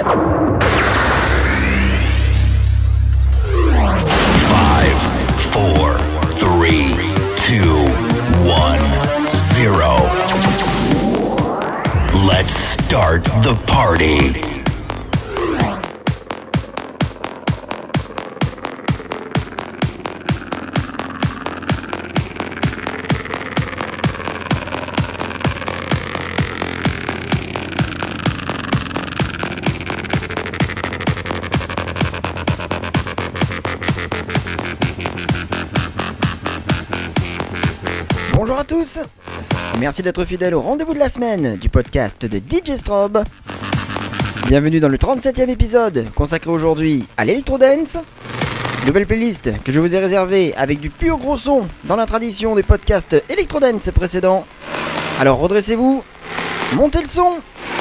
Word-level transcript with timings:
Five, 0.00 0.16
four, 5.36 5.98
three, 6.30 6.94
two, 7.36 7.84
one, 8.48 8.80
zero. 9.34 9.98
Let's 12.26 12.54
start 12.54 13.24
the 13.24 13.62
party. 13.66 14.49
Merci 39.78 40.02
d'être 40.02 40.24
fidèle 40.24 40.54
au 40.54 40.60
rendez-vous 40.60 40.94
de 40.94 40.98
la 40.98 41.10
semaine 41.10 41.56
du 41.56 41.68
podcast 41.68 42.24
de 42.24 42.38
DJ 42.38 42.76
Strobe. 42.76 43.24
Bienvenue 44.46 44.80
dans 44.80 44.88
le 44.88 44.96
37e 44.96 45.50
épisode 45.50 46.06
consacré 46.14 46.50
aujourd'hui 46.50 47.04
à 47.18 47.26
l'Electrodance. 47.26 47.98
Nouvelle 48.86 49.06
playlist 49.06 49.50
que 49.64 49.70
je 49.70 49.80
vous 49.80 49.94
ai 49.94 49.98
réservée 49.98 50.54
avec 50.56 50.80
du 50.80 50.88
pur 50.88 51.18
gros 51.18 51.36
son 51.36 51.66
dans 51.84 51.96
la 51.96 52.06
tradition 52.06 52.54
des 52.54 52.62
podcasts 52.62 53.22
Electrodance 53.28 53.90
précédents. 53.90 54.46
Alors 55.20 55.38
redressez-vous, 55.40 56.02
montez 56.72 57.02
le 57.02 57.08
son 57.08 57.34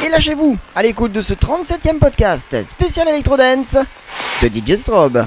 et 0.05 0.09
lâchez-vous 0.09 0.57
à 0.75 0.83
l'écoute 0.83 1.13
de 1.13 1.21
ce 1.21 1.33
37e 1.33 1.99
podcast 1.99 2.61
spécial 2.65 3.07
Electrodance 3.07 3.77
de 4.41 4.47
DJ 4.49 4.75
Strobe. 4.75 5.25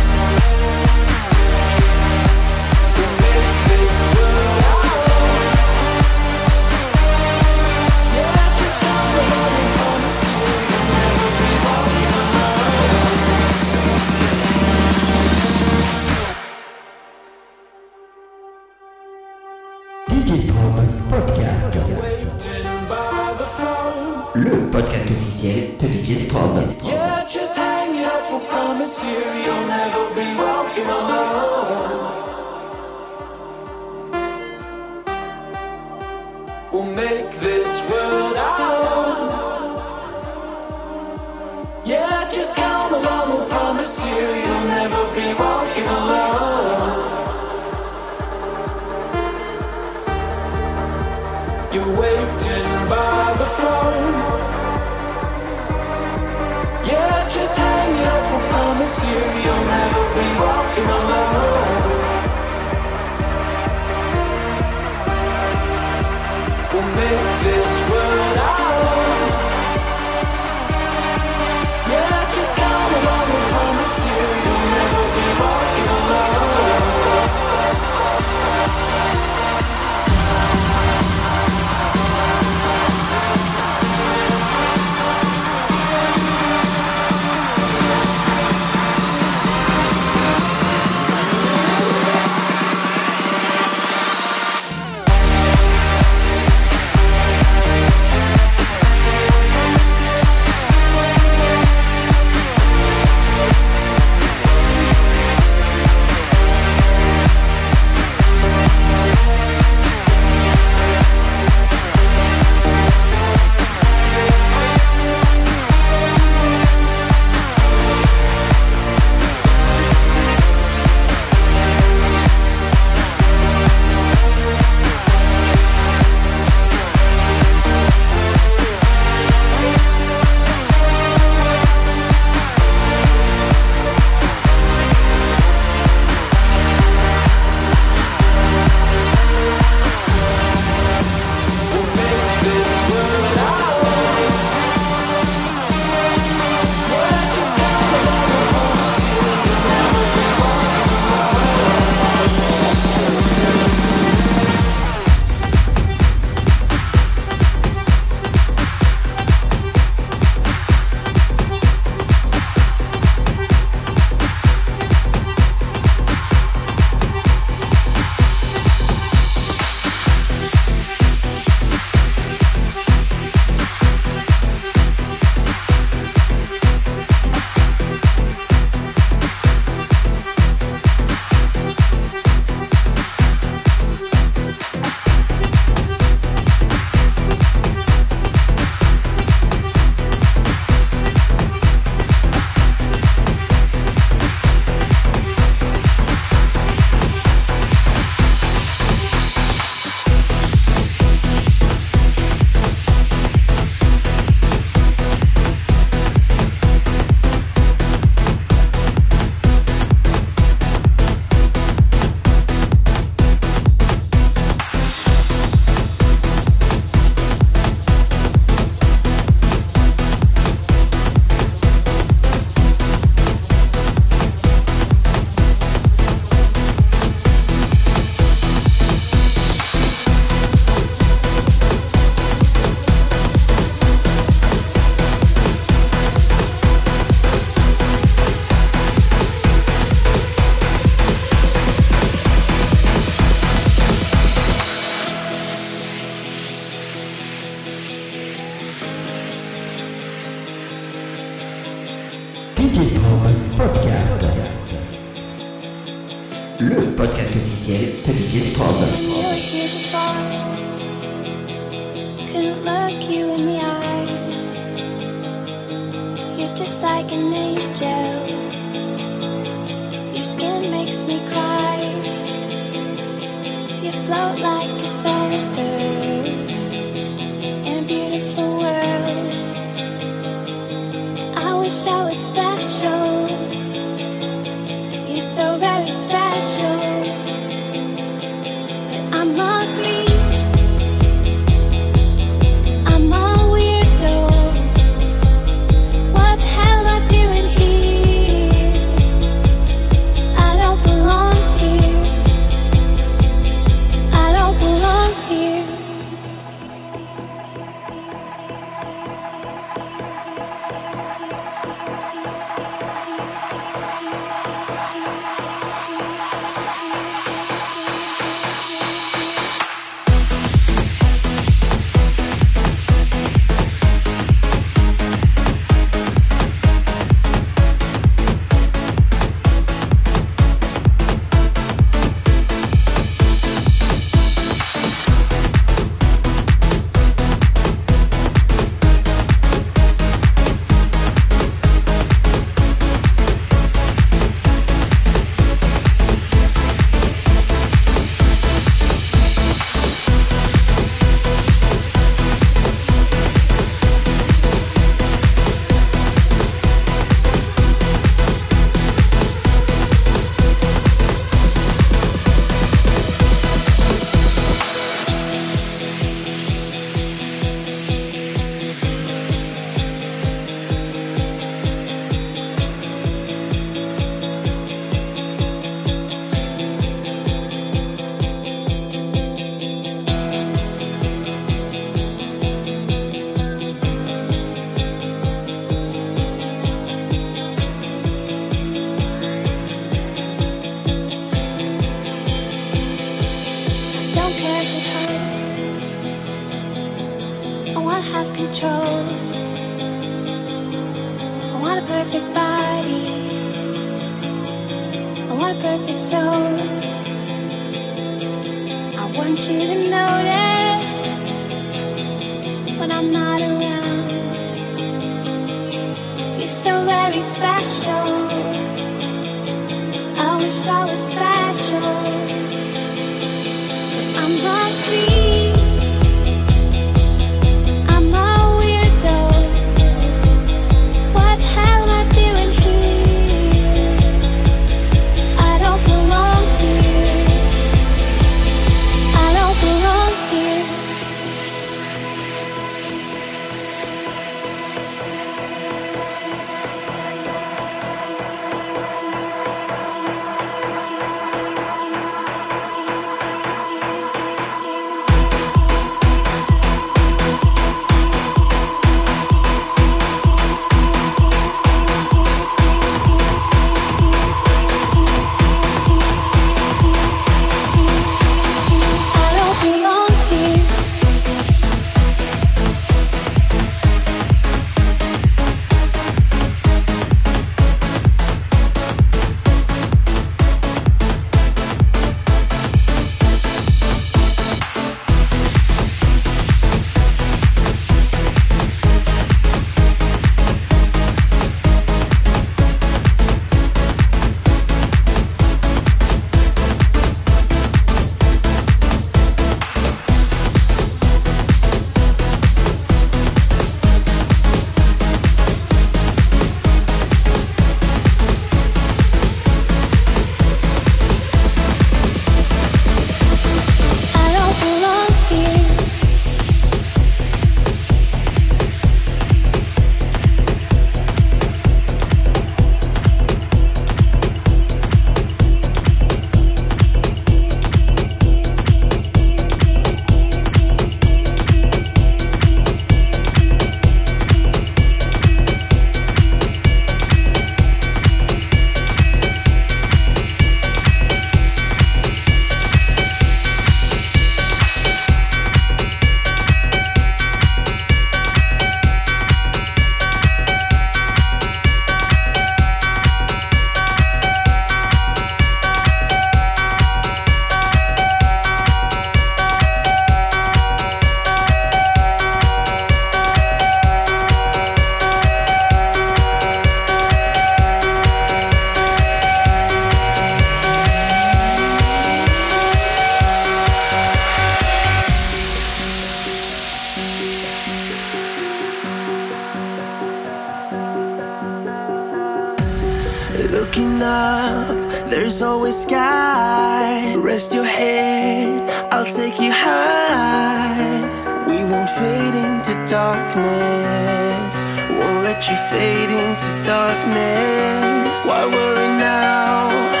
darkness. 593.11 594.55
Won't 594.97 595.23
let 595.23 595.49
you 595.49 595.55
fade 595.69 596.11
into 596.23 596.49
darkness. 596.63 598.25
Why 598.25 598.45
worry 598.45 598.87
now? 598.87 600.00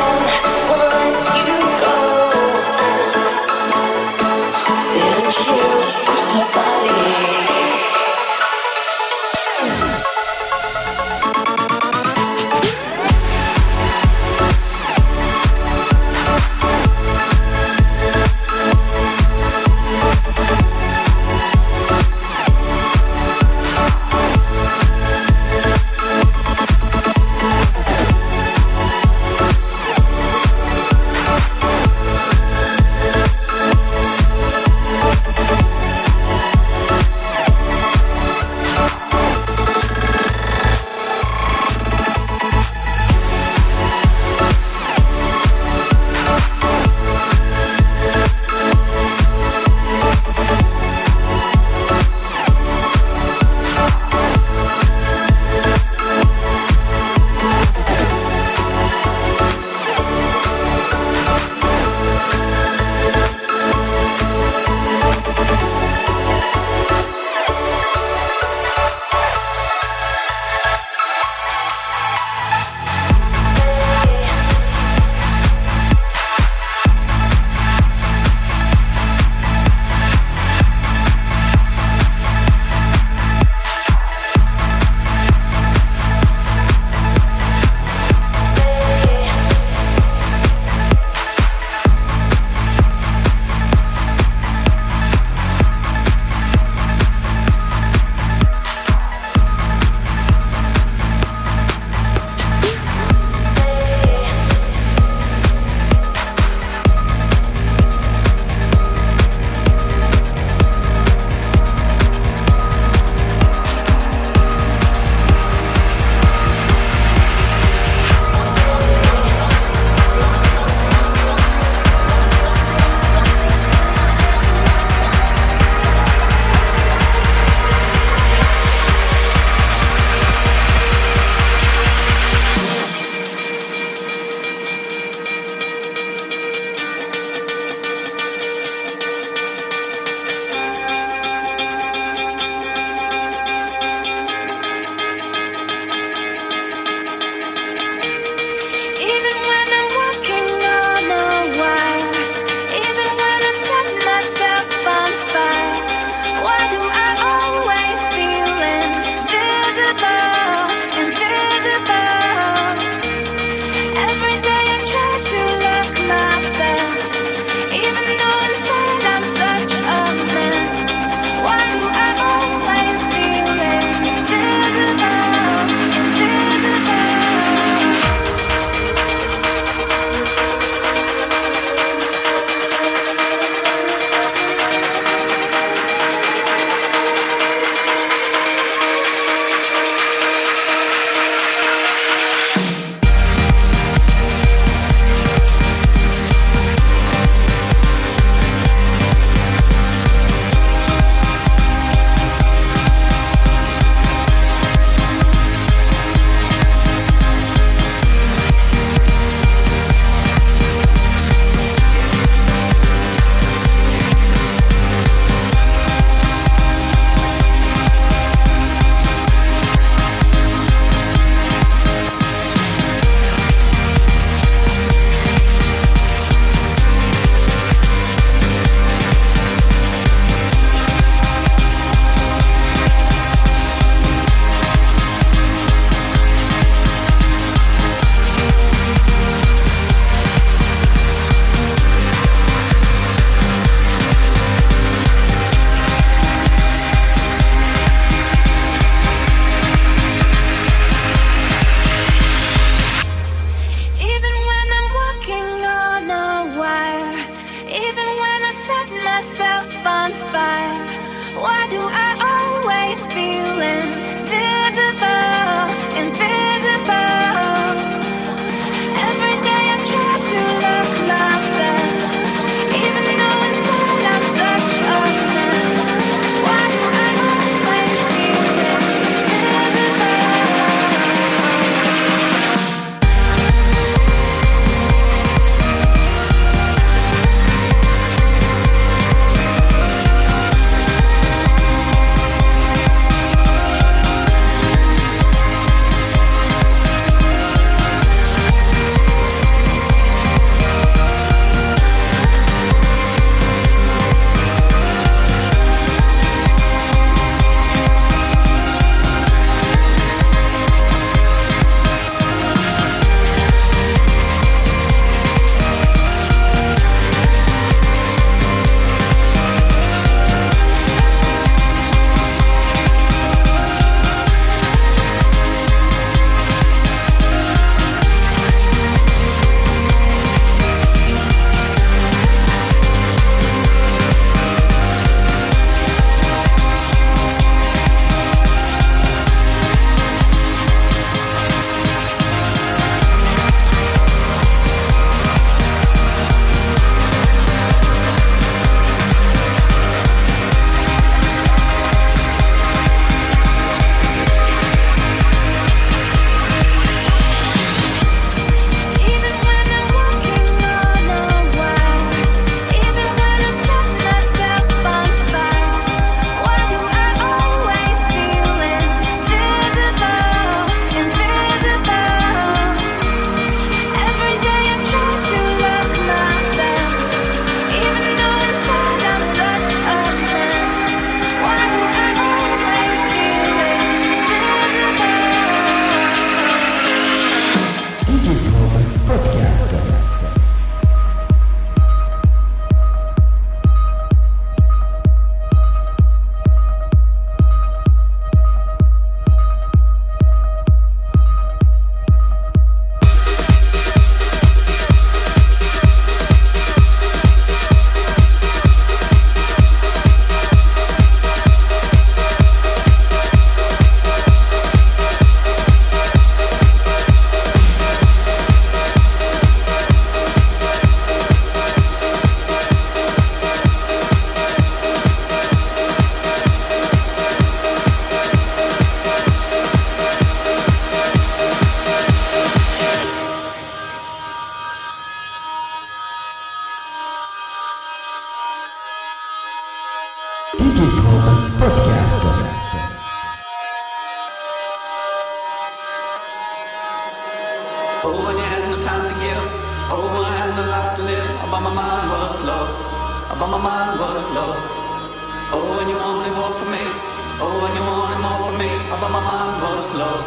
Oh, 457.43 457.49
when 457.61 457.73
you 457.73 457.81
wanted 457.81 458.21
more 458.21 458.39
from 458.45 458.57
me. 458.61 458.69
But 458.89 459.09
my 459.09 459.17
mind 459.17 459.61
was 459.65 459.93
low. 459.97 460.17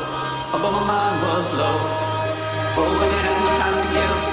But 0.50 0.58
my 0.66 0.82
mind 0.82 1.16
was 1.22 1.46
low. 1.54 1.76
Oh, 2.76 2.90
when 2.98 3.10
you 3.14 3.20
had 3.22 3.36
no 3.38 3.50
time 3.54 3.76
to 3.78 3.94
give. 3.94 4.23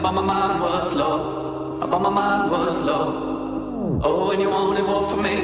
But 0.00 0.12
my 0.12 0.22
mind 0.22 0.60
was 0.62 0.94
low. 0.94 1.78
But 1.78 2.00
my 2.00 2.08
mind 2.08 2.50
was 2.50 2.82
low. 2.82 4.00
Oh, 4.02 4.28
when 4.28 4.40
you 4.40 4.48
wanted 4.48 4.84
more 4.84 5.02
from 5.02 5.22
me. 5.22 5.36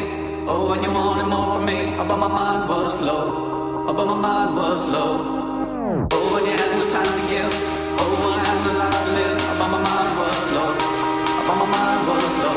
Oh, 0.48 0.70
when 0.70 0.82
you 0.82 0.90
wanted 0.90 1.26
more 1.26 1.46
from 1.52 1.66
me. 1.66 1.92
But 1.96 2.06
my 2.06 2.28
mind 2.28 2.68
was 2.68 3.02
low. 3.02 3.84
But 3.86 4.06
my 4.06 4.14
mind 4.14 4.56
was 4.56 4.88
low. 4.88 6.08
Oh, 6.10 6.32
when 6.32 6.44
you 6.46 6.52
had 6.56 6.72
no 6.80 6.88
time 6.88 7.04
to 7.04 7.24
give. 7.28 7.52
Oh, 8.00 8.32
I 8.32 8.38
had 8.40 8.58
no 8.64 8.72
life 8.80 9.00
to 9.04 9.10
live. 9.18 9.38
But 9.60 9.68
my 9.68 9.80
mind 9.84 10.12
was 10.16 10.44
low. 10.56 10.72
But 11.46 11.56
my 11.60 11.66
mind 11.68 12.00
was 12.08 12.32
low. 12.40 12.56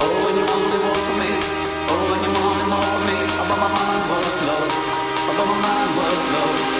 Oh, 0.00 0.14
when 0.24 0.34
you 0.40 0.44
wanted 0.48 0.82
more 0.88 1.02
from 1.04 1.16
me. 1.20 1.32
Oh, 1.92 2.02
when 2.08 2.20
you 2.24 2.32
wanted 2.32 2.68
more 2.72 2.88
from 2.96 3.04
me. 3.08 3.18
But 3.36 3.58
my 3.60 3.68
mind 3.76 4.04
was 4.08 4.36
low. 4.48 4.64
But 5.36 5.46
my 5.52 5.56
mind 5.68 5.90
was 6.00 6.22
low. 6.32 6.78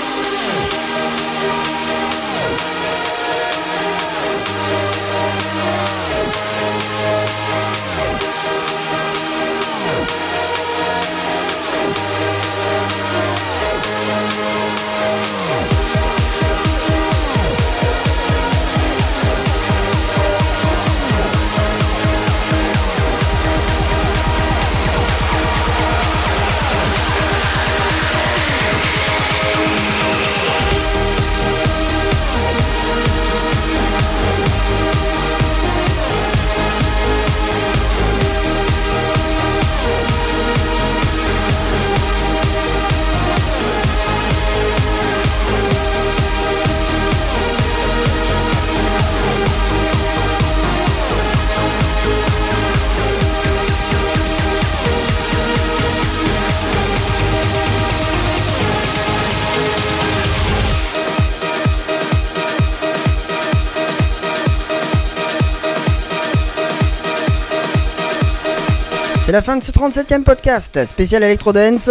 C'est 69.29 69.33
la 69.33 69.43
fin 69.43 69.59
de 69.59 69.63
ce 69.63 69.71
37ème 69.71 70.23
podcast 70.23 70.87
spécial 70.87 71.23
Electro 71.23 71.53
Dance. 71.53 71.91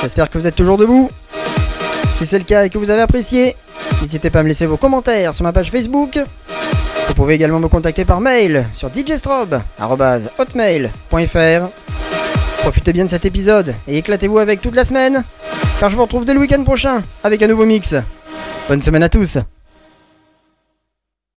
J'espère 0.00 0.30
que 0.30 0.38
vous 0.38 0.46
êtes 0.46 0.54
toujours 0.54 0.76
debout. 0.76 1.10
Si 2.14 2.26
c'est 2.26 2.38
le 2.38 2.44
cas 2.44 2.64
et 2.64 2.70
que 2.70 2.78
vous 2.78 2.90
avez 2.90 3.02
apprécié, 3.02 3.56
n'hésitez 4.00 4.30
pas 4.30 4.38
à 4.38 4.44
me 4.44 4.48
laisser 4.48 4.66
vos 4.66 4.76
commentaires 4.76 5.34
sur 5.34 5.42
ma 5.42 5.52
page 5.52 5.72
Facebook. 5.72 6.16
Vous 7.08 7.14
pouvez 7.14 7.34
également 7.34 7.58
me 7.58 7.66
contacter 7.66 8.04
par 8.04 8.20
mail 8.20 8.66
sur 8.72 8.88
djstrobe.hotmail.fr. 8.94 11.68
Profitez 12.58 12.92
bien 12.92 13.06
de 13.06 13.10
cet 13.10 13.24
épisode 13.24 13.74
et 13.88 13.98
éclatez-vous 13.98 14.38
avec 14.38 14.62
toute 14.62 14.76
la 14.76 14.84
semaine, 14.84 15.24
car 15.80 15.90
je 15.90 15.96
vous 15.96 16.02
retrouve 16.02 16.24
dès 16.24 16.34
le 16.34 16.38
week-end 16.38 16.62
prochain 16.62 17.02
avec 17.24 17.42
un 17.42 17.48
nouveau 17.48 17.66
mix. 17.66 17.96
Bonne 18.68 18.80
semaine 18.80 19.02
à 19.02 19.08
tous 19.08 19.38